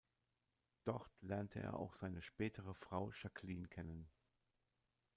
Dort 0.83 1.11
lernte 1.21 1.59
er 1.59 1.75
auch 1.79 1.93
seine 1.93 2.23
spätere 2.23 2.73
Frau 2.73 3.11
Jaqueline 3.21 3.67
kennen. 3.67 4.09